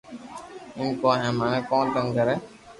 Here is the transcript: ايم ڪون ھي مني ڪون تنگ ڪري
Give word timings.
ايم 0.77 0.89
ڪون 1.01 1.15
ھي 1.23 1.29
مني 1.39 1.59
ڪون 1.69 1.85
تنگ 1.93 2.09
ڪري 2.17 2.35